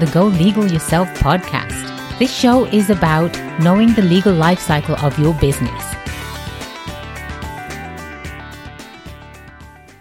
the 0.00 0.06
Go 0.12 0.24
Legal 0.24 0.66
Yourself 0.66 1.08
podcast. 1.18 2.18
This 2.18 2.34
show 2.34 2.64
is 2.64 2.88
about 2.88 3.38
knowing 3.60 3.92
the 3.92 4.00
legal 4.00 4.32
life 4.32 4.58
cycle 4.58 4.96
of 5.04 5.18
your 5.18 5.34
business. 5.34 5.94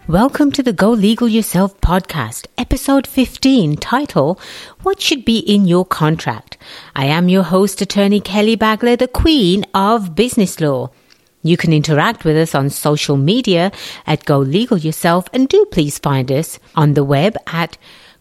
Welcome 0.08 0.54
to 0.54 0.64
the 0.64 0.72
Go 0.72 0.92
Legal 0.92 1.28
Yourself 1.28 1.78
podcast, 1.82 2.48
episode 2.58 3.06
15, 3.06 3.76
title 3.76 4.40
What 4.84 5.02
Should 5.02 5.26
Be 5.26 5.40
in 5.40 5.66
Your 5.66 5.84
Contract? 5.84 6.58
I 6.96 7.08
am 7.08 7.28
your 7.28 7.44
host, 7.44 7.82
attorney 7.82 8.22
Kelly 8.22 8.56
Bagla, 8.56 8.98
the 9.00 9.10
Queen 9.10 9.66
of 9.74 10.16
Business 10.16 10.62
Law. 10.62 10.92
You 11.44 11.58
can 11.58 11.74
interact 11.74 12.24
with 12.24 12.38
us 12.38 12.56
on 12.56 12.70
social 12.70 13.18
media 13.18 13.74
at 14.08 14.24
Go 14.24 14.40
Legal 14.40 14.78
Yourself 14.78 15.26
and 15.34 15.50
do 15.50 15.66
please 15.66 16.00
find 16.00 16.32
us 16.32 16.58
on 16.74 16.94
the 16.94 17.04
web 17.04 17.36
at 17.48 17.78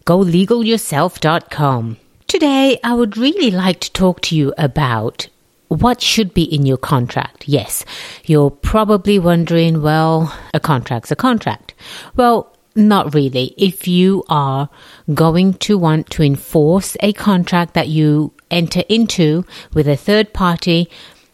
golegalyourself.com. 0.09 1.97
Today, 2.25 2.79
I 2.83 2.95
would 2.95 3.15
really 3.15 3.51
like 3.51 3.79
to 3.81 3.93
talk 3.93 4.21
to 4.21 4.35
you 4.35 4.55
about 4.57 5.29
what 5.67 6.01
should 6.01 6.33
be 6.33 6.41
in 6.41 6.65
your 6.65 6.77
contract. 6.77 7.47
Yes, 7.47 7.85
you're 8.25 8.49
probably 8.49 9.19
wondering, 9.19 9.83
well, 9.83 10.35
a 10.51 10.59
contract's 10.59 11.11
a 11.11 11.15
contract. 11.15 11.75
Well, 12.15 12.57
not 12.73 13.13
really. 13.13 13.53
If 13.55 13.87
you 13.87 14.23
are 14.29 14.71
going 15.13 15.53
to 15.65 15.77
want 15.77 16.09
to 16.09 16.23
enforce 16.23 16.97
a 17.01 17.13
contract 17.13 17.75
that 17.75 17.89
you 17.89 18.33
enter 18.49 18.81
into 18.89 19.45
with 19.75 19.87
a 19.87 19.95
third 19.95 20.33
party, 20.33 20.89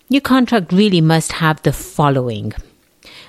your 0.10 0.20
contract 0.20 0.73
really 0.73 1.00
must 1.00 1.32
have 1.32 1.62
the 1.62 1.72
following. 1.72 2.52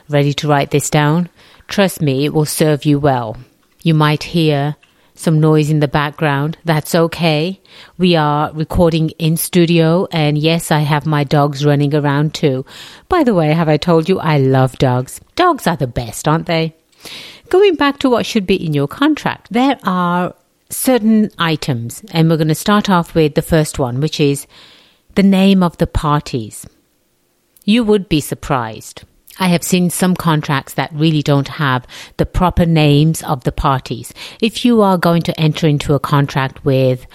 Ready 0.08 0.34
to 0.34 0.48
write 0.48 0.72
this 0.72 0.91
down? 0.91 1.28
Trust 1.69 2.03
me, 2.03 2.25
it 2.25 2.34
will 2.34 2.47
serve 2.47 2.84
you 2.84 2.98
well. 2.98 3.36
You 3.84 3.94
might 3.94 4.25
hear 4.25 4.75
some 5.19 5.41
noise 5.41 5.70
in 5.70 5.81
the 5.81 5.89
background. 5.89 6.59
That's 6.64 6.95
okay. 6.95 7.61
We 7.98 8.17
are 8.17 8.53
recording 8.53 9.11
in 9.19 9.36
studio, 9.36 10.06
and 10.11 10.36
yes, 10.36 10.70
I 10.70 10.81
have 10.81 11.06
my 11.06 11.25
dogs 11.25 11.64
running 11.64 11.95
around 11.95 12.34
too. 12.34 12.64
By 13.09 13.25
the 13.25 13.34
way, 13.34 13.53
have 13.53 13.69
I 13.69 13.77
told 13.77 14.09
you 14.09 14.19
I 14.19 14.39
love 14.39 14.78
dogs? 14.78 15.20
Dogs 15.34 15.67
are 15.67 15.77
the 15.77 15.87
best, 15.87 16.28
aren't 16.28 16.47
they? 16.47 16.75
Going 17.48 17.77
back 17.77 17.98
to 18.00 18.11
what 18.11 18.27
should 18.27 18.47
be 18.47 18.64
in 18.64 18.72
your 18.72 18.89
contract, 18.89 19.48
there 19.50 19.78
are 19.84 20.34
certain 20.70 21.31
items, 21.39 22.03
and 22.11 22.28
we're 22.28 22.37
going 22.37 22.48
to 22.48 22.55
start 22.55 22.91
off 22.91 23.14
with 23.14 23.34
the 23.34 23.42
first 23.42 23.78
one, 23.78 24.00
which 24.00 24.20
is 24.20 24.47
the 25.14 25.22
name 25.22 25.62
of 25.62 25.78
the 25.78 25.87
parties. 25.87 26.67
You 27.64 27.84
would 27.84 28.09
be 28.09 28.20
surprised 28.20 29.05
I 29.38 29.48
have 29.48 29.62
seen 29.62 29.90
some 29.90 30.14
contracts 30.16 30.74
that 30.74 30.92
really 30.92 31.22
don't 31.22 31.48
have 31.48 31.86
the 32.16 32.26
proper 32.26 32.64
names 32.64 33.22
of 33.22 33.44
the 33.44 33.52
parties. 33.52 34.14
If 34.40 34.64
you 34.64 34.82
are 34.82 34.96
going 34.96 35.22
to 35.22 35.38
enter 35.38 35.66
into 35.66 35.94
a 35.94 36.00
contract 36.00 36.64
with 36.64 37.06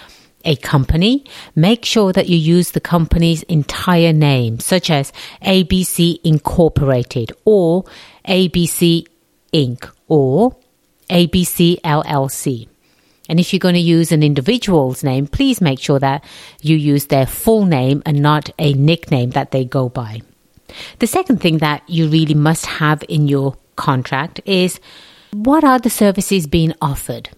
a 0.45 0.55
company, 0.58 1.25
make 1.55 1.86
sure 1.86 2.14
that 2.14 2.30
you 2.30 2.38
use 2.38 2.72
the 2.72 2.80
company's 2.80 3.44
entire 3.44 4.14
name, 4.14 4.59
such 4.59 4.89
as 4.89 5.14
ABC 5.42 6.19
Incorporated 6.23 7.31
or 7.45 7.86
ABC 8.27 9.08
Inc. 9.53 9.92
or 10.08 10.55
ABC 11.09 11.81
LLC. 11.81 12.67
And 13.30 13.39
if 13.39 13.53
you're 13.53 13.59
going 13.59 13.75
to 13.75 13.80
use 13.80 14.11
an 14.11 14.23
individual's 14.23 15.03
name, 15.03 15.27
please 15.27 15.61
make 15.61 15.80
sure 15.80 15.99
that 15.99 16.23
you 16.61 16.75
use 16.75 17.05
their 17.05 17.25
full 17.25 17.66
name 17.66 18.02
and 18.05 18.22
not 18.22 18.49
a 18.59 18.73
nickname 18.73 19.31
that 19.31 19.52
they 19.52 19.64
go 19.64 19.89
by. 19.89 20.22
The 21.00 21.08
second 21.08 21.41
thing 21.41 21.59
that 21.59 21.83
you 21.88 22.08
really 22.08 22.33
must 22.33 22.66
have 22.66 23.03
in 23.08 23.27
your 23.27 23.58
contract 23.75 24.41
is 24.45 24.80
what 25.31 25.64
are 25.64 25.80
the 25.80 25.89
services 25.89 26.48
being 26.48 26.73
offered? 26.82 27.30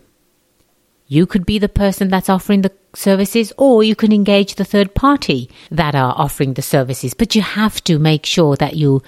You 1.08 1.26
could 1.26 1.46
be 1.46 1.60
the 1.60 1.70
person 1.70 2.10
that's 2.10 2.30
offering 2.30 2.62
the 2.62 2.72
services, 2.96 3.54
or 3.58 3.84
you 3.84 3.96
can 3.96 4.12
engage 4.12 4.56
the 4.56 4.66
third 4.66 4.96
party 4.96 5.50
that 5.70 5.96
are 5.96 6.14
offering 6.18 6.54
the 6.54 6.62
services. 6.62 7.14
But 7.14 7.36
you 7.36 7.42
have 7.42 7.84
to 7.84 8.00
make 8.00 8.26
sure 8.26 8.56
that 8.56 8.76
you 8.76 9.02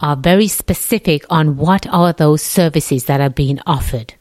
are 0.00 0.16
very 0.16 0.48
specific 0.48 1.24
on 1.28 1.56
what 1.56 1.86
are 1.88 2.12
those 2.12 2.42
services 2.42 3.04
that 3.04 3.20
are 3.20 3.30
being 3.30 3.60
offered. 3.66 4.14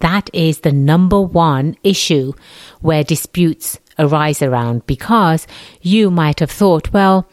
That 0.00 0.28
is 0.32 0.60
the 0.60 0.72
number 0.72 1.20
one 1.20 1.76
issue 1.82 2.32
where 2.80 3.04
disputes 3.04 3.78
arise 3.98 4.42
around 4.42 4.86
because 4.86 5.46
you 5.80 6.10
might 6.10 6.40
have 6.40 6.50
thought, 6.50 6.92
well, 6.92 7.28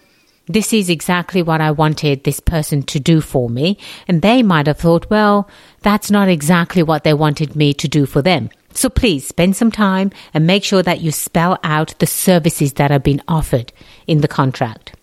this 0.47 0.74
is 0.74 0.90
exactly 0.90 1.41
what 1.41 1.62
I 1.62 1.72
wanted 1.72 2.24
this 2.24 2.40
person 2.40 2.84
to 2.84 3.00
do 3.00 3.22
for 3.22 3.50
me. 3.50 3.78
And 4.07 4.22
they 4.22 4.44
might 4.44 4.68
have 4.68 4.79
thought, 4.79 5.09
well, 5.09 5.50
that's 5.81 6.12
not 6.12 6.28
exactly 6.28 6.84
what 6.84 7.03
they 7.03 7.13
wanted 7.13 7.56
me 7.56 7.74
to 7.75 7.88
do 7.88 8.06
for 8.06 8.22
them. 8.22 8.50
So 8.74 8.90
please 8.90 9.28
spend 9.28 9.56
some 9.56 9.72
time 9.72 10.12
and 10.34 10.47
make 10.47 10.63
sure 10.63 10.84
that 10.84 11.01
you 11.01 11.12
spell 11.12 11.57
out 11.63 11.97
the 12.00 12.07
services 12.07 12.74
that 12.74 12.91
are 12.91 13.00
being 13.00 13.22
offered 13.28 13.72
in 14.07 14.22
the 14.22 14.28
contract. 14.28 14.96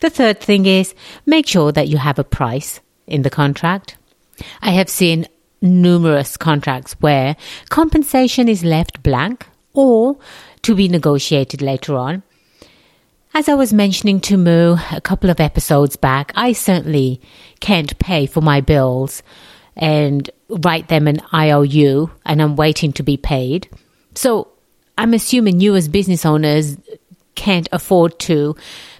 The 0.00 0.10
third 0.10 0.40
thing 0.40 0.66
is 0.66 0.94
make 1.26 1.46
sure 1.46 1.72
that 1.72 1.88
you 1.88 1.98
have 1.98 2.18
a 2.18 2.24
price 2.24 2.80
in 3.06 3.22
the 3.22 3.30
contract. 3.30 3.96
I 4.62 4.70
have 4.72 4.88
seen 4.88 5.26
numerous 5.60 6.36
contracts 6.36 6.94
where 7.00 7.36
compensation 7.68 8.48
is 8.48 8.64
left 8.64 9.02
blank 9.02 9.46
or 9.74 10.18
to 10.62 10.74
be 10.74 10.88
negotiated 10.88 11.62
later 11.62 11.96
on. 11.96 12.22
As 13.38 13.48
I 13.48 13.54
was 13.54 13.72
mentioning 13.72 14.18
to 14.22 14.36
Moo 14.36 14.78
a 14.90 15.00
couple 15.00 15.30
of 15.30 15.38
episodes 15.38 15.94
back, 15.94 16.32
I 16.34 16.50
certainly 16.50 17.20
can't 17.60 17.96
pay 18.00 18.26
for 18.26 18.40
my 18.40 18.60
bills 18.60 19.22
and 19.76 20.28
write 20.48 20.88
them 20.88 21.06
an 21.06 21.20
IOU 21.32 22.10
and 22.26 22.42
I'm 22.42 22.56
waiting 22.56 22.92
to 22.94 23.04
be 23.04 23.16
paid. 23.16 23.68
So 24.16 24.48
I'm 24.98 25.14
assuming 25.14 25.60
you 25.60 25.76
as 25.76 25.86
business 25.86 26.26
owners 26.26 26.78
can't 27.36 27.68
afford 27.70 28.18
to 28.26 28.56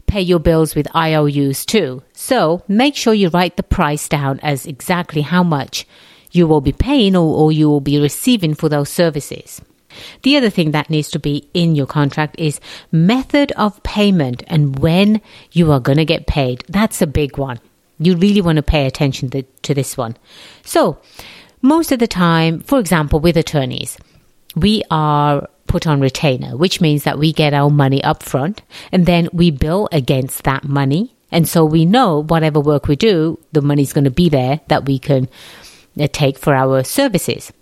pay 0.06 0.20
your 0.20 0.38
bills 0.38 0.76
with 0.76 0.86
IOUs 0.94 1.66
too. 1.66 2.04
So 2.12 2.62
make 2.68 2.94
sure 2.94 3.14
you 3.14 3.30
write 3.30 3.56
the 3.56 3.64
price 3.64 4.08
down 4.08 4.38
as 4.44 4.66
exactly 4.66 5.22
how 5.22 5.42
much 5.42 5.84
you 6.30 6.46
will 6.46 6.60
be 6.60 6.70
paying 6.70 7.16
or, 7.16 7.26
or 7.36 7.50
you 7.50 7.68
will 7.68 7.80
be 7.80 7.98
receiving 7.98 8.54
for 8.54 8.68
those 8.68 8.88
services. 8.88 9.60
The 10.22 10.36
other 10.36 10.50
thing 10.50 10.72
that 10.72 10.90
needs 10.90 11.10
to 11.10 11.18
be 11.18 11.48
in 11.54 11.74
your 11.74 11.86
contract 11.86 12.36
is 12.38 12.60
method 12.92 13.52
of 13.52 13.82
payment 13.82 14.42
and 14.46 14.78
when 14.78 15.20
you 15.52 15.72
are 15.72 15.80
going 15.80 15.98
to 15.98 16.04
get 16.04 16.26
paid. 16.26 16.64
That's 16.68 17.02
a 17.02 17.06
big 17.06 17.38
one. 17.38 17.60
You 17.98 18.16
really 18.16 18.40
want 18.40 18.56
to 18.56 18.62
pay 18.62 18.86
attention 18.86 19.30
to, 19.30 19.74
this 19.74 19.96
one. 19.96 20.16
So, 20.64 20.98
most 21.60 21.90
of 21.90 21.98
the 21.98 22.06
time, 22.06 22.60
for 22.60 22.78
example, 22.78 23.18
with 23.20 23.36
attorneys, 23.36 23.98
we 24.54 24.82
are 24.90 25.48
put 25.66 25.86
on 25.86 26.00
retainer, 26.00 26.56
which 26.56 26.80
means 26.80 27.04
that 27.04 27.18
we 27.18 27.32
get 27.32 27.52
our 27.52 27.70
money 27.70 28.02
up 28.02 28.22
front 28.22 28.62
and 28.92 29.04
then 29.04 29.28
we 29.32 29.50
bill 29.50 29.88
against 29.92 30.44
that 30.44 30.64
money. 30.64 31.14
And 31.30 31.46
so 31.46 31.64
we 31.64 31.84
know 31.84 32.22
whatever 32.22 32.58
work 32.58 32.88
we 32.88 32.96
do, 32.96 33.38
the 33.52 33.60
money's 33.60 33.92
going 33.92 34.04
to 34.04 34.10
be 34.10 34.28
there 34.28 34.60
that 34.68 34.86
we 34.86 34.98
can 34.98 35.28
uh, 36.00 36.08
take 36.10 36.38
for 36.38 36.54
our 36.54 36.82
services. 36.84 37.52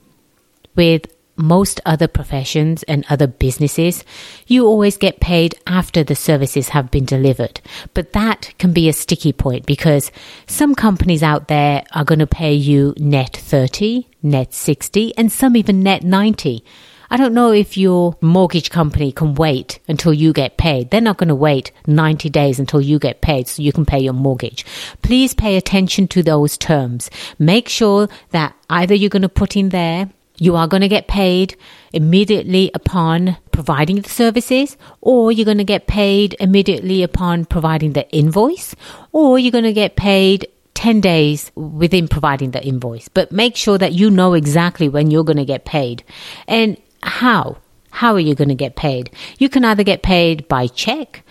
With 0.76 1.06
most 1.36 1.80
other 1.84 2.08
professions 2.08 2.82
and 2.84 3.04
other 3.08 3.26
businesses, 3.26 4.04
you 4.46 4.66
always 4.66 4.96
get 4.96 5.20
paid 5.20 5.54
after 5.66 6.02
the 6.02 6.14
services 6.14 6.70
have 6.70 6.90
been 6.90 7.04
delivered. 7.04 7.60
But 7.94 8.12
that 8.12 8.52
can 8.58 8.72
be 8.72 8.88
a 8.88 8.92
sticky 8.92 9.32
point 9.32 9.66
because 9.66 10.10
some 10.46 10.74
companies 10.74 11.22
out 11.22 11.48
there 11.48 11.84
are 11.92 12.04
going 12.04 12.18
to 12.18 12.26
pay 12.26 12.54
you 12.54 12.94
net 12.98 13.36
30, 13.36 14.08
net 14.22 14.54
60, 14.54 15.16
and 15.16 15.30
some 15.30 15.56
even 15.56 15.82
net 15.82 16.02
90. 16.02 16.64
I 17.08 17.16
don't 17.16 17.34
know 17.34 17.52
if 17.52 17.76
your 17.76 18.16
mortgage 18.20 18.70
company 18.70 19.12
can 19.12 19.34
wait 19.34 19.78
until 19.86 20.12
you 20.12 20.32
get 20.32 20.56
paid. 20.56 20.90
They're 20.90 21.00
not 21.00 21.18
going 21.18 21.28
to 21.28 21.34
wait 21.34 21.70
90 21.86 22.28
days 22.30 22.58
until 22.58 22.80
you 22.80 22.98
get 22.98 23.20
paid 23.20 23.46
so 23.46 23.62
you 23.62 23.72
can 23.72 23.86
pay 23.86 24.00
your 24.00 24.12
mortgage. 24.12 24.66
Please 25.02 25.32
pay 25.32 25.56
attention 25.56 26.08
to 26.08 26.22
those 26.22 26.58
terms. 26.58 27.08
Make 27.38 27.68
sure 27.68 28.08
that 28.30 28.56
either 28.68 28.94
you're 28.94 29.10
going 29.10 29.22
to 29.22 29.28
put 29.28 29.56
in 29.56 29.68
there 29.68 30.10
you 30.38 30.56
are 30.56 30.68
going 30.68 30.82
to 30.82 30.88
get 30.88 31.08
paid 31.08 31.56
immediately 31.92 32.70
upon 32.74 33.36
providing 33.52 34.00
the 34.00 34.08
services, 34.08 34.76
or 35.00 35.32
you're 35.32 35.44
going 35.44 35.58
to 35.58 35.64
get 35.64 35.86
paid 35.86 36.36
immediately 36.40 37.02
upon 37.02 37.44
providing 37.44 37.92
the 37.92 38.08
invoice, 38.10 38.74
or 39.12 39.38
you're 39.38 39.52
going 39.52 39.64
to 39.64 39.72
get 39.72 39.96
paid 39.96 40.46
10 40.74 41.00
days 41.00 41.50
within 41.54 42.06
providing 42.06 42.50
the 42.50 42.62
invoice. 42.62 43.08
But 43.08 43.32
make 43.32 43.56
sure 43.56 43.78
that 43.78 43.92
you 43.92 44.10
know 44.10 44.34
exactly 44.34 44.88
when 44.88 45.10
you're 45.10 45.24
going 45.24 45.38
to 45.38 45.44
get 45.44 45.64
paid 45.64 46.04
and 46.46 46.76
how. 47.02 47.56
How 47.90 48.12
are 48.12 48.20
you 48.20 48.34
going 48.34 48.50
to 48.50 48.54
get 48.54 48.76
paid? 48.76 49.10
You 49.38 49.48
can 49.48 49.64
either 49.64 49.82
get 49.82 50.02
paid 50.02 50.46
by 50.48 50.66
check, 50.66 51.24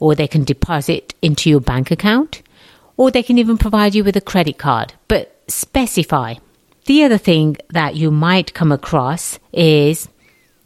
or 0.00 0.16
they 0.16 0.26
can 0.26 0.42
deposit 0.42 1.14
into 1.22 1.48
your 1.48 1.60
bank 1.60 1.92
account, 1.92 2.42
or 2.96 3.12
they 3.12 3.22
can 3.22 3.38
even 3.38 3.56
provide 3.56 3.94
you 3.94 4.02
with 4.02 4.16
a 4.16 4.20
credit 4.20 4.58
card. 4.58 4.94
But 5.06 5.40
specify 5.46 6.34
the 6.88 7.04
other 7.04 7.18
thing 7.18 7.54
that 7.68 7.96
you 7.96 8.10
might 8.10 8.54
come 8.54 8.72
across 8.72 9.38
is 9.52 10.08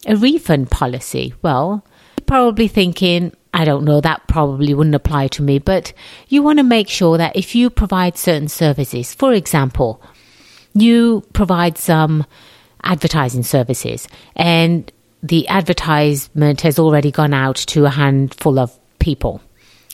a 0.07 0.15
refund 0.15 0.71
policy. 0.71 1.35
Well, 1.43 1.85
probably 2.27 2.69
thinking, 2.69 3.33
I 3.53 3.65
don't 3.65 3.85
know, 3.85 4.01
that 4.01 4.29
probably 4.29 4.73
wouldn't 4.73 4.95
apply 4.95 5.27
to 5.29 5.43
me, 5.43 5.59
but 5.59 5.93
you 6.29 6.41
want 6.41 6.61
to 6.61 6.63
make 6.63 6.89
sure 6.89 7.19
that 7.19 7.35
if 7.35 7.57
you 7.57 7.71
provide 7.71 8.17
certain 8.17 8.47
services, 8.47 9.13
for 9.13 9.33
example, 9.33 10.01
you 10.75 11.25
provide 11.33 11.77
some 11.77 12.25
advertising 12.85 13.43
services 13.43 14.07
and 14.37 14.93
the 15.25 15.49
advertisement 15.49 16.61
has 16.61 16.79
already 16.79 17.11
gone 17.11 17.35
out 17.35 17.57
to 17.57 17.85
a 17.85 17.91
handful 17.91 18.61
of 18.61 18.79
people. 19.01 19.41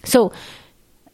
So 0.05 0.33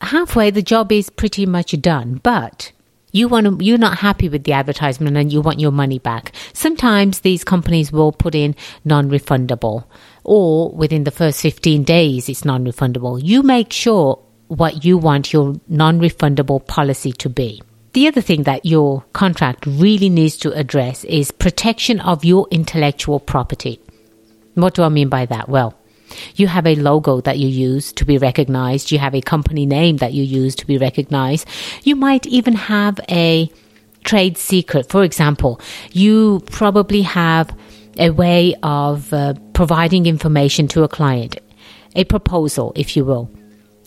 halfway 0.00 0.50
the 0.50 0.60
job 0.60 0.90
is 0.90 1.08
pretty 1.08 1.46
much 1.46 1.80
done, 1.80 2.18
but 2.24 2.72
you 3.14 3.28
want 3.28 3.46
to, 3.46 3.64
you're 3.64 3.78
not 3.78 3.98
happy 3.98 4.28
with 4.28 4.42
the 4.42 4.52
advertisement 4.52 5.16
and 5.16 5.32
you 5.32 5.40
want 5.40 5.60
your 5.60 5.70
money 5.70 6.00
back. 6.00 6.32
Sometimes 6.52 7.20
these 7.20 7.44
companies 7.44 7.92
will 7.92 8.10
put 8.10 8.34
in 8.34 8.56
non-refundable 8.84 9.84
or 10.24 10.72
within 10.72 11.04
the 11.04 11.12
first 11.12 11.40
15 11.40 11.84
days 11.84 12.28
it's 12.28 12.44
non-refundable. 12.44 13.20
You 13.22 13.44
make 13.44 13.72
sure 13.72 14.20
what 14.48 14.84
you 14.84 14.98
want 14.98 15.32
your 15.32 15.54
non-refundable 15.68 16.66
policy 16.66 17.12
to 17.12 17.28
be. 17.28 17.62
The 17.92 18.08
other 18.08 18.20
thing 18.20 18.42
that 18.42 18.66
your 18.66 19.04
contract 19.12 19.64
really 19.66 20.08
needs 20.08 20.36
to 20.38 20.52
address 20.52 21.04
is 21.04 21.30
protection 21.30 22.00
of 22.00 22.24
your 22.24 22.48
intellectual 22.50 23.20
property. 23.20 23.80
What 24.54 24.74
do 24.74 24.82
I 24.82 24.88
mean 24.88 25.08
by 25.08 25.26
that? 25.26 25.48
Well, 25.48 25.78
you 26.36 26.46
have 26.46 26.66
a 26.66 26.74
logo 26.74 27.20
that 27.22 27.38
you 27.38 27.48
use 27.48 27.92
to 27.94 28.04
be 28.04 28.18
recognized. 28.18 28.90
You 28.92 28.98
have 28.98 29.14
a 29.14 29.20
company 29.20 29.66
name 29.66 29.98
that 29.98 30.12
you 30.12 30.22
use 30.22 30.54
to 30.56 30.66
be 30.66 30.78
recognized. 30.78 31.46
You 31.82 31.96
might 31.96 32.26
even 32.26 32.54
have 32.54 33.00
a 33.08 33.50
trade 34.04 34.36
secret. 34.36 34.88
For 34.88 35.02
example, 35.02 35.60
you 35.92 36.42
probably 36.50 37.02
have 37.02 37.56
a 37.98 38.10
way 38.10 38.54
of 38.62 39.12
uh, 39.12 39.34
providing 39.52 40.06
information 40.06 40.68
to 40.68 40.82
a 40.82 40.88
client, 40.88 41.38
a 41.94 42.04
proposal, 42.04 42.72
if 42.76 42.96
you 42.96 43.04
will. 43.04 43.30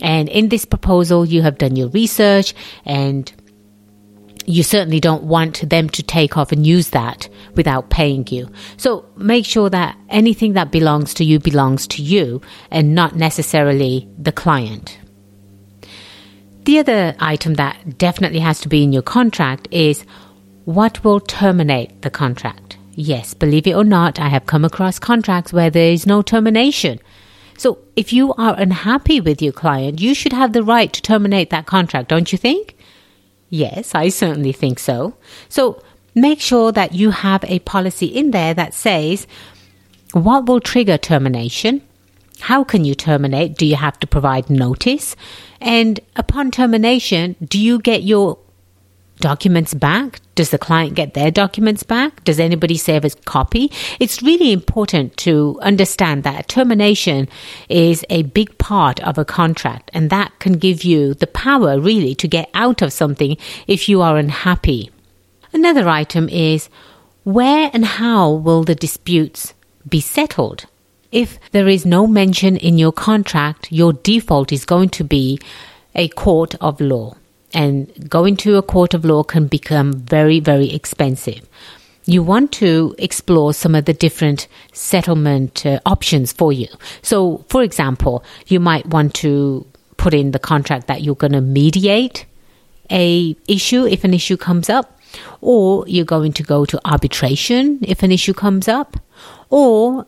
And 0.01 0.29
in 0.29 0.49
this 0.49 0.65
proposal, 0.65 1.25
you 1.25 1.41
have 1.41 1.57
done 1.57 1.75
your 1.75 1.89
research 1.89 2.53
and 2.85 3.31
you 4.47 4.63
certainly 4.63 5.01
don't 5.01 5.23
want 5.23 5.69
them 5.69 5.89
to 5.89 6.01
take 6.01 6.37
off 6.37 6.53
and 6.53 6.65
use 6.65 6.89
that 6.91 7.27
without 7.55 7.89
paying 7.89 8.25
you. 8.27 8.49
So 8.77 9.05
make 9.17 9.45
sure 9.45 9.69
that 9.69 9.97
anything 10.09 10.53
that 10.53 10.71
belongs 10.71 11.13
to 11.15 11.25
you 11.25 11.37
belongs 11.37 11.85
to 11.87 12.01
you 12.01 12.41
and 12.71 12.95
not 12.95 13.15
necessarily 13.15 14.07
the 14.17 14.31
client. 14.31 14.99
The 16.63 16.79
other 16.79 17.15
item 17.19 17.55
that 17.55 17.97
definitely 17.97 18.39
has 18.39 18.61
to 18.61 18.69
be 18.69 18.83
in 18.83 18.93
your 18.93 19.01
contract 19.01 19.67
is 19.69 20.05
what 20.63 21.03
will 21.03 21.19
terminate 21.19 22.01
the 22.01 22.09
contract. 22.09 22.77
Yes, 22.93 23.33
believe 23.33 23.67
it 23.67 23.75
or 23.75 23.83
not, 23.83 24.17
I 24.17 24.29
have 24.29 24.45
come 24.45 24.63
across 24.63 24.97
contracts 24.97 25.51
where 25.51 25.69
there 25.69 25.91
is 25.91 26.07
no 26.07 26.21
termination. 26.21 26.99
So 27.57 27.79
if 27.97 28.13
you 28.13 28.33
are 28.35 28.55
unhappy 28.57 29.19
with 29.19 29.41
your 29.41 29.51
client, 29.51 29.99
you 29.99 30.13
should 30.13 30.33
have 30.33 30.53
the 30.53 30.63
right 30.63 30.91
to 30.93 31.01
terminate 31.01 31.49
that 31.49 31.65
contract, 31.65 32.07
don't 32.07 32.31
you 32.31 32.37
think? 32.37 32.76
Yes, 33.49 33.95
I 33.95 34.09
certainly 34.09 34.51
think 34.51 34.79
so. 34.79 35.15
So 35.49 35.81
make 36.15 36.41
sure 36.41 36.71
that 36.71 36.93
you 36.93 37.11
have 37.11 37.43
a 37.45 37.59
policy 37.59 38.07
in 38.07 38.31
there 38.31 38.53
that 38.53 38.73
says 38.73 39.27
what 40.13 40.45
will 40.45 40.59
trigger 40.59 40.97
termination? 40.97 41.81
How 42.39 42.63
can 42.63 42.85
you 42.85 42.95
terminate? 42.95 43.55
Do 43.55 43.65
you 43.65 43.75
have 43.75 43.99
to 43.99 44.07
provide 44.07 44.49
notice? 44.49 45.15
And 45.59 45.99
upon 46.15 46.51
termination, 46.51 47.35
do 47.43 47.59
you 47.59 47.79
get 47.79 48.03
your 48.03 48.37
documents 49.19 49.73
back? 49.73 50.19
Does 50.35 50.51
the 50.51 50.57
client 50.57 50.95
get 50.95 51.13
their 51.13 51.31
documents 51.31 51.83
back? 51.83 52.23
Does 52.23 52.39
anybody 52.39 52.77
save 52.77 53.03
a 53.03 53.09
copy? 53.09 53.71
It's 53.99 54.21
really 54.21 54.51
important 54.51 55.17
to 55.17 55.59
understand 55.61 56.23
that 56.23 56.47
termination 56.47 57.27
is 57.69 58.05
a 58.09 58.23
big 58.23 58.57
part 58.57 58.99
of 59.01 59.17
a 59.17 59.25
contract 59.25 59.89
and 59.93 60.09
that 60.09 60.37
can 60.39 60.53
give 60.53 60.83
you 60.83 61.13
the 61.13 61.27
power 61.27 61.79
really 61.79 62.15
to 62.15 62.27
get 62.27 62.49
out 62.53 62.81
of 62.81 62.93
something 62.93 63.37
if 63.67 63.89
you 63.89 64.01
are 64.01 64.17
unhappy. 64.17 64.91
Another 65.53 65.87
item 65.87 66.29
is 66.29 66.69
where 67.23 67.69
and 67.73 67.85
how 67.85 68.31
will 68.31 68.63
the 68.63 68.75
disputes 68.75 69.53
be 69.87 70.01
settled? 70.01 70.65
If 71.11 71.39
there 71.51 71.67
is 71.67 71.85
no 71.85 72.05
mention 72.05 72.57
in 72.57 72.77
your 72.77 72.91
contract, 72.91 73.71
your 73.71 73.93
default 73.93 74.51
is 74.51 74.65
going 74.65 74.89
to 74.89 75.03
be 75.03 75.39
a 75.95 76.09
court 76.09 76.53
of 76.61 76.79
law 76.81 77.15
and 77.53 78.09
going 78.09 78.35
to 78.37 78.57
a 78.57 78.61
court 78.61 78.93
of 78.93 79.05
law 79.05 79.23
can 79.23 79.47
become 79.47 79.93
very, 79.93 80.39
very 80.39 80.69
expensive. 80.71 81.47
You 82.05 82.23
want 82.23 82.51
to 82.53 82.95
explore 82.97 83.53
some 83.53 83.75
of 83.75 83.85
the 83.85 83.93
different 83.93 84.47
settlement 84.71 85.65
uh, 85.65 85.79
options 85.85 86.31
for 86.31 86.53
you. 86.53 86.67
So, 87.01 87.45
for 87.49 87.63
example, 87.63 88.23
you 88.47 88.59
might 88.59 88.85
want 88.85 89.13
to 89.15 89.65
put 89.97 90.13
in 90.13 90.31
the 90.31 90.39
contract 90.39 90.87
that 90.87 91.01
you're 91.01 91.15
going 91.15 91.33
to 91.33 91.41
mediate 91.41 92.25
a 92.89 93.35
issue 93.47 93.85
if 93.85 94.03
an 94.03 94.13
issue 94.13 94.37
comes 94.37 94.69
up, 94.69 94.99
or 95.41 95.85
you're 95.87 96.05
going 96.05 96.31
to 96.33 96.43
go 96.43 96.65
to 96.65 96.79
arbitration 96.85 97.79
if 97.81 98.03
an 98.03 98.11
issue 98.11 98.33
comes 98.33 98.67
up, 98.67 98.97
or 99.49 100.05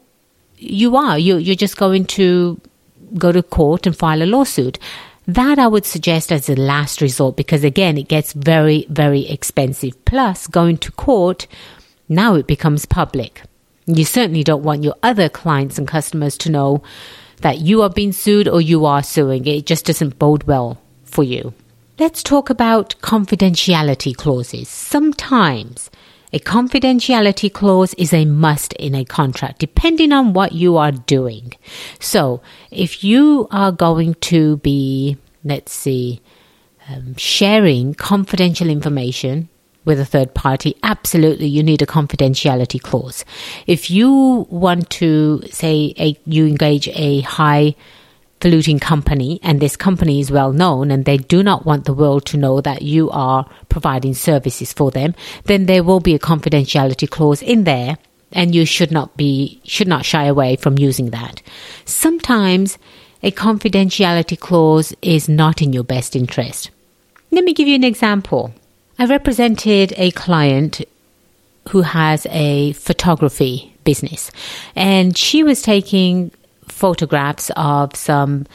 you 0.57 0.95
are 0.95 1.17
you 1.17 1.37
you're 1.37 1.55
just 1.55 1.77
going 1.77 2.05
to 2.05 2.59
go 3.17 3.31
to 3.31 3.41
court 3.43 3.85
and 3.85 3.97
file 3.97 4.21
a 4.21 4.25
lawsuit. 4.25 4.79
That 5.29 5.59
I 5.59 5.67
would 5.67 5.85
suggest 5.85 6.31
as 6.31 6.49
a 6.49 6.55
last 6.55 7.01
resort 7.01 7.35
because 7.37 7.63
again, 7.63 7.99
it 7.99 8.07
gets 8.07 8.33
very, 8.33 8.87
very 8.89 9.29
expensive. 9.29 10.03
Plus, 10.03 10.47
going 10.47 10.79
to 10.79 10.91
court, 10.93 11.45
now 12.07 12.33
it 12.33 12.47
becomes 12.47 12.87
public. 12.87 13.43
You 13.85 14.05
certainly 14.05 14.43
don't 14.43 14.63
want 14.63 14.83
your 14.83 14.95
other 15.03 15.29
clients 15.29 15.77
and 15.77 15.87
customers 15.87 16.35
to 16.39 16.51
know 16.51 16.81
that 17.41 17.59
you 17.59 17.83
are 17.83 17.91
being 17.91 18.11
sued 18.11 18.47
or 18.47 18.59
you 18.59 18.87
are 18.87 19.03
suing. 19.03 19.45
It 19.45 19.67
just 19.67 19.85
doesn't 19.85 20.17
bode 20.17 20.45
well 20.45 20.81
for 21.03 21.23
you. 21.23 21.53
Let's 21.99 22.23
talk 22.23 22.49
about 22.49 22.95
confidentiality 23.01 24.15
clauses. 24.17 24.67
Sometimes 24.67 25.88
a 26.31 26.39
confidentiality 26.39 27.51
clause 27.51 27.93
is 27.95 28.13
a 28.13 28.25
must 28.25 28.73
in 28.73 28.93
a 28.93 29.05
contract, 29.05 29.59
depending 29.59 30.11
on 30.11 30.33
what 30.33 30.51
you 30.51 30.77
are 30.77 30.91
doing. 30.91 31.53
So, 31.99 32.41
if 32.71 33.03
you 33.03 33.47
are 33.51 33.71
going 33.71 34.13
to 34.15 34.57
be, 34.57 35.17
let's 35.43 35.73
see, 35.73 36.21
um, 36.87 37.15
sharing 37.15 37.93
confidential 37.93 38.69
information 38.69 39.49
with 39.85 39.99
a 39.99 40.05
third 40.05 40.33
party, 40.33 40.75
absolutely 40.83 41.47
you 41.47 41.63
need 41.63 41.81
a 41.81 41.87
confidentiality 41.87 42.81
clause. 42.81 43.25
If 43.65 43.89
you 43.89 44.45
want 44.49 44.89
to 44.91 45.41
say 45.49 45.93
a, 45.97 46.19
you 46.25 46.45
engage 46.45 46.87
a 46.89 47.21
high 47.21 47.75
polluting 48.39 48.79
company 48.79 49.39
and 49.43 49.59
this 49.59 49.75
company 49.75 50.19
is 50.19 50.31
well 50.31 50.51
known 50.51 50.91
and 50.91 51.05
they 51.05 51.17
do 51.17 51.43
not 51.43 51.65
want 51.65 51.85
the 51.85 51.93
world 51.93 52.25
to 52.25 52.37
know 52.37 52.61
that 52.61 52.81
you 52.81 53.09
are 53.11 53.49
providing 53.67 54.13
services 54.13 54.71
for 54.73 54.91
them, 54.91 55.13
then 55.45 55.65
there 55.65 55.83
will 55.83 55.99
be 55.99 56.15
a 56.15 56.19
confidentiality 56.19 57.09
clause 57.09 57.41
in 57.41 57.65
there 57.65 57.97
and 58.31 58.55
you 58.55 58.65
should 58.65 58.91
not 58.91 59.15
be 59.17 59.59
should 59.63 59.87
not 59.87 60.05
shy 60.05 60.25
away 60.25 60.55
from 60.55 60.77
using 60.77 61.09
that. 61.09 61.41
Sometimes 61.85 62.77
a 63.21 63.31
confidentiality 63.31 64.39
clause 64.39 64.93
is 65.01 65.27
not 65.27 65.61
in 65.61 65.73
your 65.73 65.83
best 65.83 66.15
interest. 66.15 66.69
Let 67.31 67.43
me 67.43 67.53
give 67.53 67.67
you 67.67 67.75
an 67.75 67.83
example. 67.83 68.53
I 68.97 69.05
represented 69.05 69.93
a 69.97 70.11
client 70.11 70.81
who 71.69 71.81
has 71.81 72.25
a 72.29 72.73
photography 72.73 73.73
business 73.83 74.31
and 74.75 75.17
she 75.17 75.43
was 75.43 75.61
taking 75.61 76.31
photographs 76.79 77.51
of 77.55 77.95
some 77.95 78.45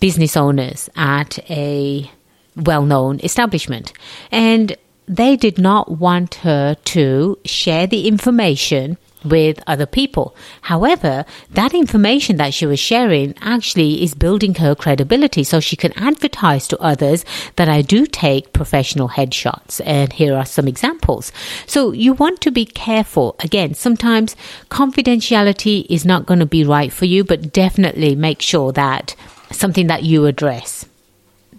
business 0.00 0.36
owners 0.36 0.88
at 0.96 1.38
a 1.50 2.10
well 2.56 2.84
known 2.84 3.20
establishment. 3.20 3.92
And 4.30 4.76
they 5.06 5.36
did 5.36 5.58
not 5.58 5.90
want 5.90 6.36
her 6.36 6.76
to 6.94 7.38
share 7.44 7.86
the 7.86 8.06
information 8.06 8.96
with 9.24 9.62
other 9.66 9.86
people. 9.86 10.34
However, 10.62 11.24
that 11.50 11.74
information 11.74 12.36
that 12.36 12.54
she 12.54 12.66
was 12.66 12.80
sharing 12.80 13.34
actually 13.40 14.02
is 14.02 14.14
building 14.14 14.54
her 14.56 14.74
credibility 14.74 15.44
so 15.44 15.60
she 15.60 15.76
can 15.76 15.92
advertise 15.96 16.66
to 16.68 16.78
others 16.78 17.24
that 17.56 17.68
I 17.68 17.82
do 17.82 18.06
take 18.06 18.52
professional 18.52 19.10
headshots. 19.10 19.80
And 19.84 20.12
here 20.12 20.34
are 20.34 20.46
some 20.46 20.68
examples. 20.68 21.32
So 21.66 21.92
you 21.92 22.14
want 22.14 22.40
to 22.42 22.50
be 22.50 22.64
careful. 22.66 23.36
Again, 23.40 23.74
sometimes 23.74 24.36
confidentiality 24.70 25.86
is 25.88 26.04
not 26.04 26.26
going 26.26 26.40
to 26.40 26.46
be 26.46 26.64
right 26.64 26.92
for 26.92 27.04
you, 27.04 27.24
but 27.24 27.52
definitely 27.52 28.14
make 28.14 28.42
sure 28.42 28.72
that 28.72 29.14
something 29.50 29.88
that 29.88 30.04
you 30.04 30.26
address. 30.26 30.86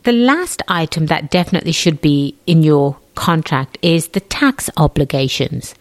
The 0.03 0.11
last 0.11 0.63
item 0.67 1.05
that 1.07 1.29
definitely 1.29 1.73
should 1.73 2.01
be 2.01 2.35
in 2.47 2.63
your 2.63 2.97
contract 3.13 3.77
is 3.81 4.09
the 4.09 4.19
tax 4.19 4.69
obligations. 4.77 5.75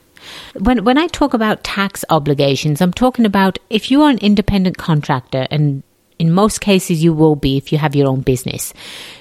When 0.58 0.84
when 0.84 0.98
I 0.98 1.06
talk 1.08 1.34
about 1.34 1.64
tax 1.64 2.04
obligations, 2.10 2.80
I'm 2.80 2.92
talking 2.92 3.26
about 3.26 3.58
if 3.68 3.90
you 3.90 4.02
are 4.02 4.10
an 4.10 4.18
independent 4.18 4.78
contractor 4.78 5.46
and 5.50 5.82
in 6.18 6.32
most 6.32 6.60
cases 6.60 7.02
you 7.02 7.14
will 7.14 7.34
be 7.34 7.56
if 7.56 7.72
you 7.72 7.78
have 7.78 7.96
your 7.96 8.08
own 8.08 8.20
business. 8.20 8.74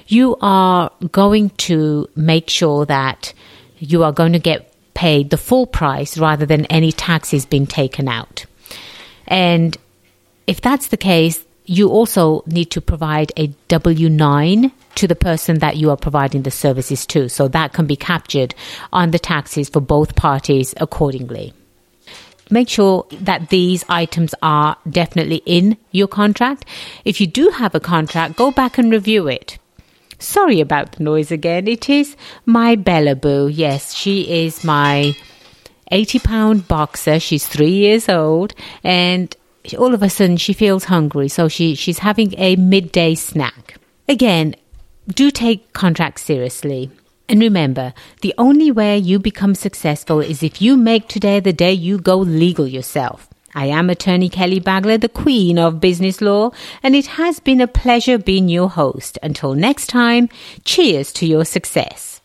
You 0.07 0.35
are 0.41 0.91
going 1.11 1.51
to 1.69 2.09
make 2.15 2.49
sure 2.49 2.85
that 2.85 3.33
you 3.77 4.03
are 4.03 4.11
going 4.11 4.33
to 4.33 4.39
get 4.39 4.73
paid 4.93 5.29
the 5.29 5.37
full 5.37 5.65
price 5.65 6.17
rather 6.17 6.45
than 6.45 6.65
any 6.65 6.91
taxes 6.91 7.45
being 7.45 7.65
taken 7.65 8.09
out. 8.09 8.45
And 9.27 9.77
if 10.45 10.59
that's 10.59 10.87
the 10.87 10.97
case, 10.97 11.45
you 11.65 11.87
also 11.89 12.43
need 12.47 12.71
to 12.71 12.81
provide 12.81 13.31
a 13.37 13.47
W 13.69 14.09
9 14.09 14.71
to 14.95 15.07
the 15.07 15.15
person 15.15 15.59
that 15.59 15.77
you 15.77 15.89
are 15.89 15.97
providing 15.97 16.43
the 16.43 16.51
services 16.51 17.05
to. 17.07 17.29
So 17.29 17.47
that 17.49 17.73
can 17.73 17.85
be 17.85 17.95
captured 17.95 18.55
on 18.91 19.11
the 19.11 19.19
taxes 19.19 19.69
for 19.69 19.79
both 19.81 20.15
parties 20.15 20.73
accordingly. 20.77 21.53
make 22.51 22.67
sure 22.67 23.05
that 23.11 23.49
these 23.49 23.85
items 23.89 24.33
are 24.41 24.75
definitely 24.89 25.43
in 25.45 25.77
your 25.91 26.07
contract. 26.07 26.65
If 27.05 27.21
you 27.21 27.27
do 27.27 27.49
have 27.49 27.75
a 27.75 27.79
contract, 27.79 28.35
go 28.37 28.49
back 28.49 28.79
and 28.79 28.91
review 28.91 29.27
it. 29.27 29.59
Sorry 30.17 30.59
about 30.59 30.93
the 30.93 31.03
noise 31.03 31.31
again. 31.31 31.67
It 31.67 31.89
is 31.89 32.17
my 32.45 32.75
Bella 32.75 33.15
Boo. 33.15 33.47
Yes, 33.47 33.93
she 33.93 34.43
is 34.43 34.63
my 34.63 35.15
80 35.91 36.19
pound 36.19 36.67
boxer. 36.67 37.19
She's 37.19 37.47
three 37.47 37.71
years 37.71 38.09
old 38.09 38.53
and 38.83 39.35
all 39.77 39.93
of 39.93 40.03
a 40.03 40.09
sudden 40.09 40.37
she 40.37 40.53
feels 40.53 40.85
hungry. 40.85 41.29
So 41.29 41.47
she, 41.47 41.75
she's 41.75 41.99
having 41.99 42.33
a 42.37 42.55
midday 42.57 43.15
snack. 43.15 43.75
Again, 44.07 44.55
do 45.15 45.31
take 45.31 45.73
contracts 45.73 46.21
seriously. 46.21 46.91
And 47.27 47.39
remember, 47.39 47.93
the 48.21 48.33
only 48.37 48.71
way 48.71 48.97
you 48.97 49.19
become 49.19 49.53
successful 49.53 50.19
is 50.19 50.41
if 50.41 50.61
you 50.61 50.77
make 50.77 51.07
today 51.07 51.39
the 51.39 51.53
day 51.53 51.73
you 51.73 51.99
go 51.99 52.17
legal 52.17 52.67
yourself. 52.67 53.27
I 53.55 53.65
am 53.65 53.89
attorney 53.89 54.29
Kelly 54.29 54.59
Bagla, 54.59 55.01
the 55.01 55.09
queen 55.09 55.57
of 55.57 55.81
business 55.81 56.21
law, 56.21 56.51
and 56.83 56.95
it 56.95 57.07
has 57.07 57.39
been 57.39 57.61
a 57.61 57.67
pleasure 57.67 58.17
being 58.17 58.47
your 58.47 58.69
host. 58.69 59.17
Until 59.23 59.53
next 59.53 59.87
time, 59.87 60.29
cheers 60.63 61.11
to 61.13 61.25
your 61.25 61.45
success. 61.45 62.18